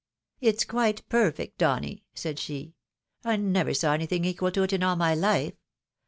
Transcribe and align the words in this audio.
"It's 0.41 0.65
quite 0.65 1.07
perfect, 1.09 1.59
Donny," 1.59 2.05
said 2.15 2.39
she," 2.39 2.73
I 3.23 3.37
ns\er 3.37 3.75
saw 3.75 3.93
anything 3.93 4.25
equal 4.25 4.49
to 4.49 4.63
it 4.63 4.73
in 4.73 4.81
aU 4.81 4.95
my 4.95 5.13
life. 5.13 5.53